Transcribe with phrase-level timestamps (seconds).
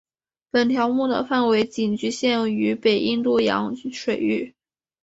[0.49, 4.55] 本条目的范围仅局限于北印度洋水域。